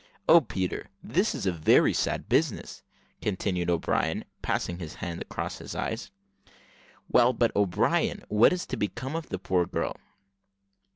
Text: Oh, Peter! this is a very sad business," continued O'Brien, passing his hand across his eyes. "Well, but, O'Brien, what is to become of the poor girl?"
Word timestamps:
Oh, 0.27 0.41
Peter! 0.41 0.89
this 1.03 1.35
is 1.35 1.45
a 1.45 1.51
very 1.51 1.93
sad 1.93 2.27
business," 2.27 2.81
continued 3.21 3.69
O'Brien, 3.69 4.25
passing 4.41 4.79
his 4.79 4.95
hand 4.95 5.21
across 5.21 5.59
his 5.59 5.75
eyes. 5.75 6.09
"Well, 7.07 7.33
but, 7.33 7.51
O'Brien, 7.55 8.23
what 8.27 8.51
is 8.51 8.65
to 8.65 8.77
become 8.77 9.15
of 9.15 9.29
the 9.29 9.37
poor 9.37 9.67
girl?" 9.67 9.97